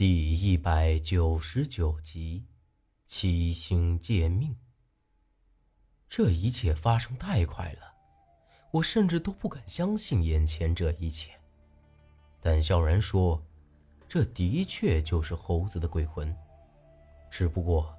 [0.00, 2.46] 第一百九十九集，
[3.06, 4.56] 七星借命。
[6.08, 7.80] 这一切发生太快了，
[8.70, 11.32] 我甚至都不敢相信眼前这一切。
[12.40, 13.44] 但萧然说，
[14.08, 16.34] 这的确就是猴子的鬼魂，
[17.30, 17.94] 只不过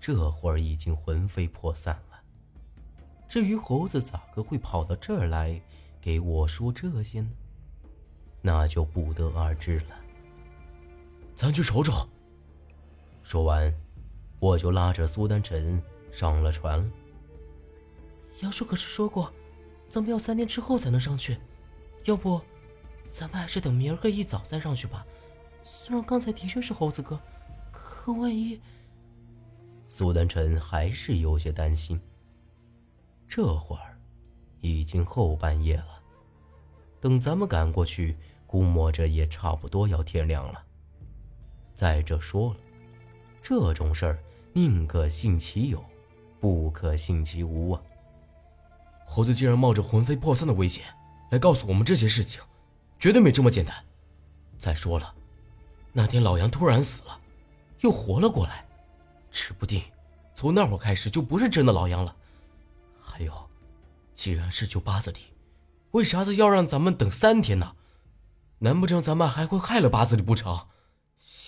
[0.00, 2.18] 这会儿已经魂飞魄散了。
[3.28, 5.60] 至于猴子咋个会跑到这儿来
[6.00, 7.30] 给我说这些呢？
[8.40, 10.05] 那就不得而知了。
[11.36, 12.08] 咱去瞅瞅。
[13.22, 13.72] 说完，
[14.40, 16.90] 我就拉着苏丹臣上了船。
[18.40, 19.30] 杨叔可是说过，
[19.90, 21.36] 咱们要三天之后才能上去，
[22.04, 22.40] 要不，
[23.12, 25.06] 咱们还是等明儿个一早再上去吧。
[25.62, 27.20] 虽然刚才的确是猴子哥，
[27.70, 28.58] 可万一……
[29.88, 32.00] 苏丹臣还是有些担心。
[33.28, 34.00] 这会儿
[34.60, 36.02] 已经后半夜了，
[36.98, 40.62] 等咱们赶过去，估摸着也差不多要天亮了。
[41.76, 42.60] 再者说了，
[43.42, 44.18] 这种事儿
[44.54, 45.84] 宁可信其有，
[46.40, 47.82] 不可信其无啊！
[49.06, 50.86] 猴子竟然冒着魂飞魄散的危险
[51.30, 52.42] 来告诉我们这些事情，
[52.98, 53.76] 绝对没这么简单。
[54.58, 55.14] 再说了，
[55.92, 57.20] 那天老杨突然死了，
[57.80, 58.64] 又活了过来，
[59.30, 59.82] 指不定
[60.34, 62.16] 从那会儿开始就不是真的老杨了。
[62.98, 63.32] 还有，
[64.14, 65.18] 既然是救八子里，
[65.90, 67.76] 为啥子要让咱们等三天呢？
[68.60, 70.66] 难不成咱们还会害了八子里不成？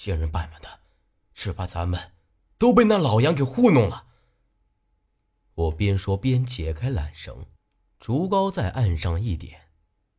[0.00, 0.80] 仙人板板的，
[1.34, 2.12] 只怕咱们
[2.56, 4.06] 都被那老杨给糊弄了。
[5.54, 7.46] 我边说边解开缆绳，
[7.98, 9.72] 竹篙在岸上一点，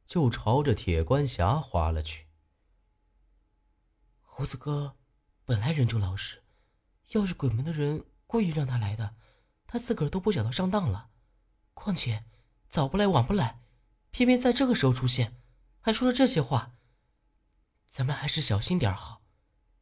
[0.05, 2.27] 就朝着铁关峡划了去。
[4.19, 4.97] 胡子哥
[5.45, 6.43] 本来人就老实，
[7.11, 9.15] 要是鬼门的人故意让他来的，
[9.65, 11.09] 他自个儿都不想到上当了。
[11.73, 12.25] 况且
[12.69, 13.61] 早不来晚不来，
[14.11, 15.41] 偏偏在这个时候出现，
[15.79, 16.75] 还说了这些话。
[17.89, 19.18] 咱们还是小心点好。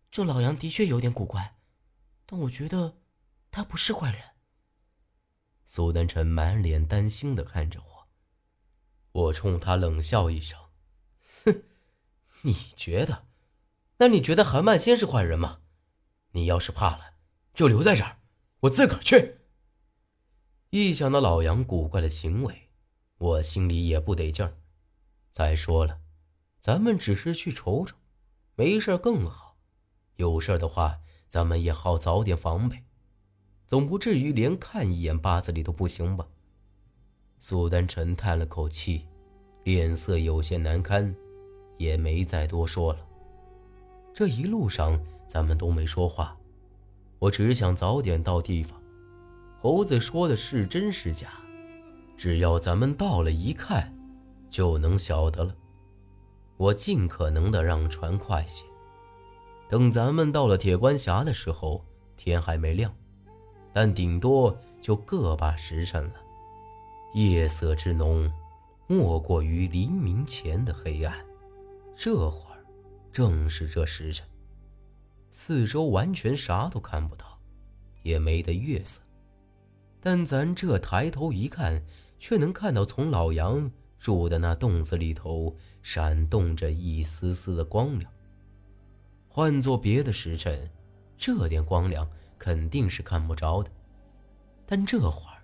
[0.09, 1.57] 这老杨的确有点古怪，
[2.25, 2.97] 但我觉得
[3.51, 4.21] 他不是坏人。
[5.65, 8.07] 苏丹臣满脸担心的看着我，
[9.23, 10.57] 我冲他冷笑一声
[11.45, 11.63] ：“哼，
[12.41, 13.27] 你觉得？
[13.97, 15.61] 那你觉得韩曼仙是坏人吗？
[16.31, 17.15] 你要是怕了，
[17.53, 18.19] 就留在这儿，
[18.61, 19.39] 我自个儿去。”
[20.71, 22.69] 一想到老杨古怪的行为，
[23.17, 24.57] 我心里也不得劲儿。
[25.31, 26.01] 再说了，
[26.61, 27.95] 咱们只是去瞅瞅，
[28.55, 29.46] 没事更好。
[30.17, 32.83] 有事的话，咱们也好早点防备，
[33.65, 36.27] 总不至于连看一眼八字里都不行吧？
[37.39, 39.05] 苏丹臣叹了口气，
[39.63, 41.15] 脸色有些难堪，
[41.77, 42.99] 也没再多说了。
[44.13, 46.35] 这一路上咱们都没说话，
[47.19, 48.81] 我只想早点到地方。
[49.61, 51.29] 猴子说的是真是假，
[52.15, 53.95] 只要咱们到了一看，
[54.49, 55.55] 就能晓得了。
[56.57, 58.65] 我尽可能的让船快些。
[59.69, 61.83] 等咱们到了铁关峡的时候，
[62.15, 62.93] 天还没亮，
[63.73, 66.13] 但顶多就个把时辰了。
[67.13, 68.31] 夜色之浓，
[68.87, 71.17] 莫过于黎明前的黑暗。
[71.95, 72.63] 这会儿
[73.11, 74.25] 正是这时辰，
[75.31, 77.37] 四周完全啥都看不到，
[78.03, 79.01] 也没得月色。
[79.99, 81.83] 但咱这抬头一看，
[82.19, 83.69] 却能看到从老杨
[83.99, 88.09] 住的那洞子里头闪动着一丝丝的光亮。
[89.37, 90.67] 换做别的时辰，
[91.15, 92.09] 这点光亮
[92.39, 93.69] 肯定是看不着的，
[94.65, 95.37] 但这会儿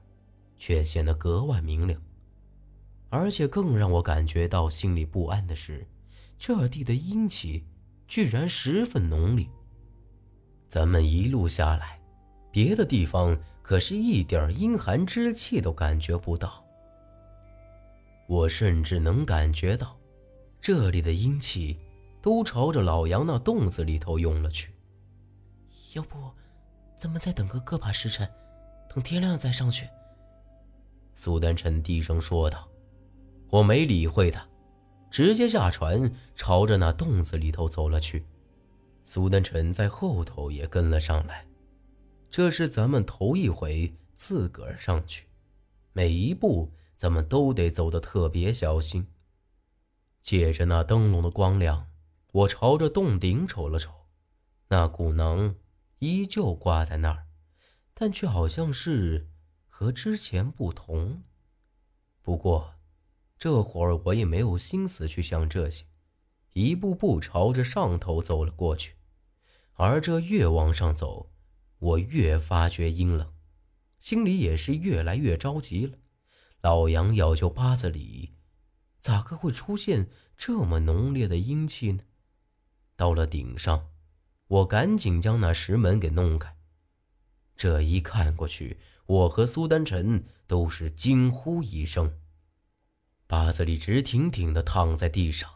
[0.57, 2.01] 却显得格外明亮。
[3.11, 5.85] 而且更让我感觉到心里不安的是，
[6.39, 7.67] 这地的阴气
[8.07, 9.47] 居然十分浓烈。
[10.67, 12.01] 咱们一路下来，
[12.51, 16.65] 别的地方可是一点阴寒之气都感觉不到。
[18.27, 19.95] 我甚至能感觉到，
[20.59, 21.77] 这里的阴气。
[22.23, 24.73] 都朝着老杨那洞子里头涌了去。
[25.91, 26.31] 要不，
[26.97, 28.25] 咱们再等个个把时辰，
[28.89, 29.89] 等天亮再上去。
[31.13, 32.65] 苏丹臣低声说道。
[33.49, 34.47] 我没理会他，
[35.11, 38.25] 直接下船，朝着那洞子里头走了去。
[39.03, 41.45] 苏丹臣在后头也跟了上来。
[42.31, 45.27] 这是咱们头一回自个儿上去，
[45.91, 49.05] 每一步咱们都得走得特别小心。
[50.21, 51.85] 借着那灯笼的光亮。
[52.33, 54.07] 我朝着洞顶瞅了瞅，
[54.69, 55.55] 那骨囊
[55.99, 57.27] 依旧挂在那儿，
[57.93, 59.29] 但却好像是
[59.67, 61.21] 和之前不同。
[62.23, 62.73] 不过，
[63.37, 65.85] 这会儿我也没有心思去想这些，
[66.53, 68.95] 一步步朝着上头走了过去。
[69.73, 71.31] 而这越往上走，
[71.77, 73.31] 我越发觉阴冷，
[73.99, 75.99] 心里也是越来越着急了。
[76.61, 78.33] 老杨要救八子里，
[78.99, 82.03] 咋个会出现这么浓烈的阴气呢？
[83.03, 83.89] 到了顶上，
[84.47, 86.55] 我赶紧将那石门给弄开。
[87.53, 92.17] 这一看过去，我和苏丹臣都是惊呼一声。
[93.27, 95.49] 八子里直挺挺的躺在地上，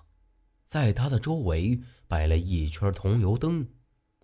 [0.66, 3.70] 在他的周围摆了一圈桐油灯，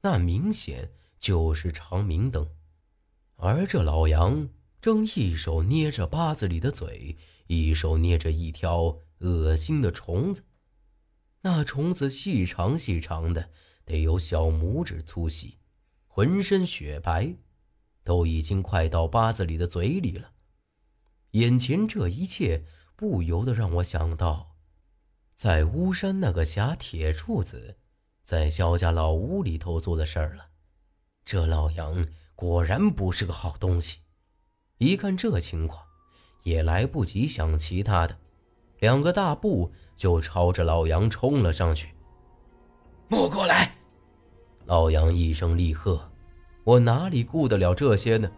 [0.01, 2.49] 那明显就是长明灯。
[3.37, 4.49] 而这老杨
[4.81, 7.15] 正一手捏着八子里的嘴，
[7.47, 10.43] 一手捏着一条恶心的虫子。
[11.43, 13.49] 那虫子细长细长的，
[13.85, 15.59] 得有小拇指粗细，
[16.07, 17.35] 浑身雪白，
[18.03, 20.31] 都已经快到八子里的嘴里了。
[21.31, 22.65] 眼前这一切。
[22.95, 24.55] 不由得让我想到，
[25.35, 27.77] 在巫山那个假铁柱子，
[28.23, 30.49] 在肖家老屋里头做的事儿了。
[31.25, 34.01] 这老杨果然不是个好东西。
[34.77, 35.83] 一看这情况，
[36.43, 38.19] 也来不及想其他的，
[38.79, 41.87] 两个大步就朝着老杨冲了上去。
[43.07, 43.73] 莫过来！
[44.65, 46.11] 老杨一声厉喝，
[46.65, 48.29] 我哪里顾得了这些呢？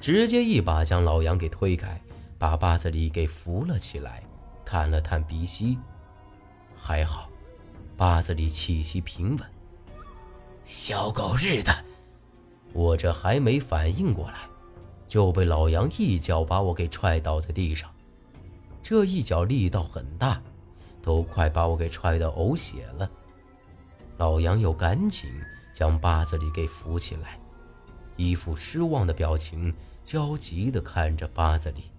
[0.00, 2.00] 直接一把将老杨给推开。
[2.38, 4.22] 把八子里给扶了起来，
[4.64, 5.76] 探了探鼻息，
[6.76, 7.28] 还好，
[7.96, 9.40] 八子里气息平稳。
[10.62, 11.72] 小狗日的！
[12.72, 14.38] 我这还没反应过来，
[15.08, 17.90] 就被老杨一脚把我给踹倒在地上。
[18.84, 20.40] 这一脚力道很大，
[21.02, 23.08] 都快把我给踹得呕血了。
[24.16, 25.30] 老杨又赶紧
[25.72, 27.38] 将八子里给扶起来，
[28.16, 29.72] 一副失望的表情，
[30.04, 31.90] 焦急地看着八子里。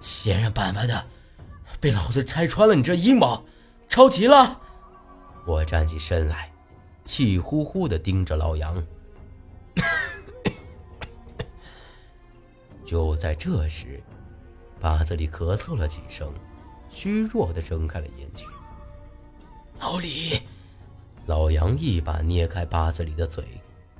[0.00, 1.04] 闲人板板的，
[1.80, 3.44] 被老子拆穿了你这阴谋，
[3.88, 4.60] 抄齐了！
[5.46, 6.52] 我站起身来，
[7.04, 8.82] 气呼呼的盯着老杨。
[12.86, 14.02] 就在这时，
[14.80, 16.32] 八子里咳嗽了几声，
[16.90, 18.46] 虚弱的睁开了眼睛。
[19.78, 20.40] 老李，
[21.26, 23.44] 老杨一把捏开八子里的嘴，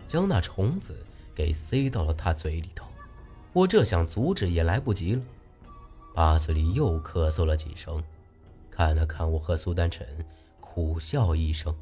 [0.07, 2.87] 将那虫子给塞到了他嘴里头。
[3.53, 5.23] 我这想阻止也来不及了。
[6.15, 8.03] 八子里又咳嗽了几声，
[8.71, 10.07] 看了看我和苏丹晨，
[10.61, 11.75] 苦笑一声，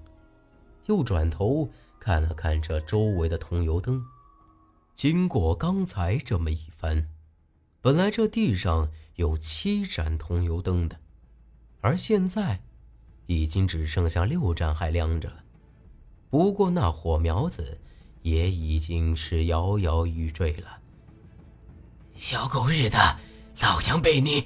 [0.87, 1.69] 又转头
[1.99, 4.05] 看了看这周围的桐油灯。
[4.95, 7.09] 经过刚才这么一番，
[7.89, 10.99] 本来这地上有七盏桐油灯的，
[11.81, 12.61] 而现在
[13.25, 15.37] 已经只剩下六盏还亮着了。
[16.29, 17.81] 不过那火苗子
[18.21, 20.81] 也已经是摇摇欲坠了。
[22.13, 22.99] 小狗日的！
[23.63, 24.45] 老杨被你！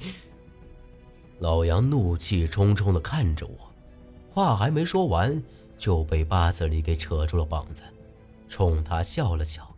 [1.41, 3.73] 老杨怒气冲冲的看着我，
[4.31, 5.43] 话还没说完，
[5.77, 7.83] 就被八子里给扯住了膀子，
[8.49, 9.69] 冲他笑了笑，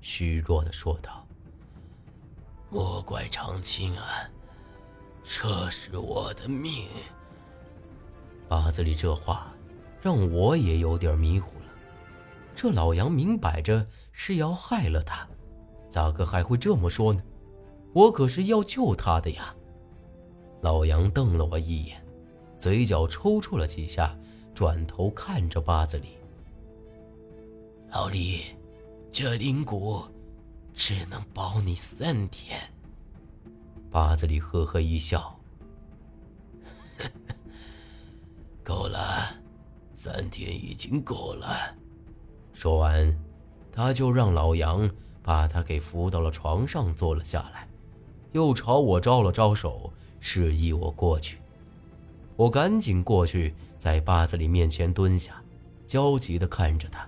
[0.00, 1.17] 虚弱的说道
[2.70, 4.28] ：“莫怪长青啊，
[5.24, 6.86] 这是我的命。”
[8.48, 9.54] 八子里这话，
[10.00, 11.66] 让我也有点迷糊了。
[12.54, 15.26] 这老杨明摆着是要害了他，
[15.88, 17.22] 咋个还会这么说呢？
[17.94, 19.54] 我可是要救他的呀！
[20.60, 22.04] 老杨瞪了我一眼，
[22.58, 24.14] 嘴角抽搐了几下，
[24.54, 26.08] 转头看着八子里。
[27.90, 28.42] 老李，
[29.10, 30.04] 这灵骨
[30.78, 32.56] 只能保你三天。
[33.90, 35.36] 八子里呵呵一笑，
[38.62, 39.34] 够了，
[39.96, 41.74] 三天已经够了。
[42.54, 43.12] 说完，
[43.72, 44.88] 他就让老杨
[45.20, 47.66] 把他给扶到了床上，坐了下来。
[48.30, 51.38] 又朝我招了招手，示意我过去。
[52.36, 55.42] 我赶紧过去，在八子里面前蹲下，
[55.84, 57.04] 焦急地看着他。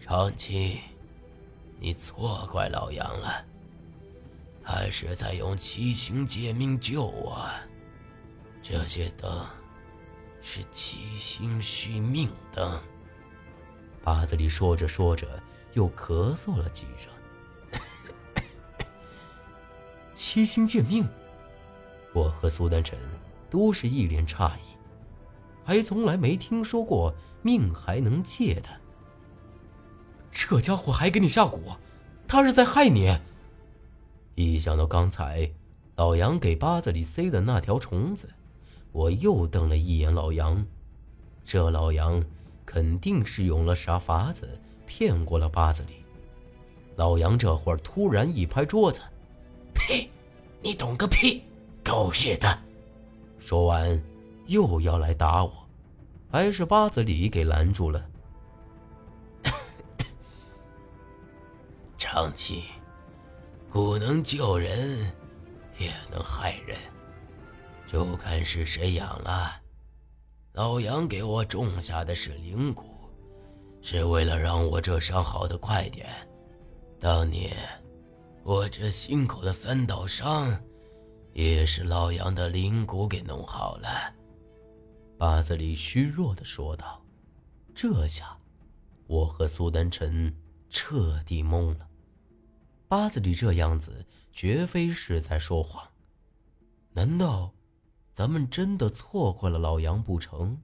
[0.00, 0.76] 长青，
[1.80, 3.44] 你错怪老杨了，
[4.64, 7.48] 他是在用七星借命救我。
[8.62, 9.46] 这些灯
[10.42, 12.80] 是七星续命灯。
[14.02, 15.40] 八子里说着说着，
[15.74, 17.12] 又咳嗽了几声。
[20.14, 21.08] 七星借命，
[22.12, 22.98] 我和苏丹晨
[23.48, 24.60] 都是一脸诧异，
[25.64, 28.68] 还从来没听说过命还能借的。
[30.30, 31.60] 这家伙还给你下蛊，
[32.26, 33.18] 他是在害你。
[34.34, 35.50] 一想到刚才
[35.96, 38.28] 老杨给八子里塞的那条虫子，
[38.92, 40.64] 我又瞪了一眼老杨。
[41.44, 42.24] 这老杨
[42.64, 44.48] 肯定是用了啥法子
[44.86, 46.04] 骗过了八子里。
[46.96, 49.00] 老杨这会儿突然一拍桌子。
[49.74, 50.08] 呸！
[50.60, 51.42] 你懂个屁！
[51.84, 52.58] 狗日的！
[53.38, 54.02] 说完，
[54.46, 55.52] 又要来打我，
[56.30, 58.04] 还是八子里给拦住了。
[61.98, 62.62] 长青，
[63.72, 65.12] 蛊能救人，
[65.78, 66.78] 也能害人，
[67.88, 69.60] 就看是谁养了。
[70.52, 72.84] 老杨给我种下的是灵蛊，
[73.82, 76.08] 是为了让我这伤好的快点。
[77.00, 77.52] 当年
[78.44, 80.56] 我这心口的三道伤，
[81.32, 83.88] 也是老杨的灵蛊给弄好了。
[85.18, 87.02] 八子里虚弱的说道。
[87.74, 88.36] 这下，
[89.08, 90.32] 我和苏丹臣
[90.68, 91.88] 彻底懵了。
[92.86, 95.86] 八子里这样子，绝非是在说谎。
[96.92, 97.52] 难道，
[98.14, 100.60] 咱们真的错过了老杨不成？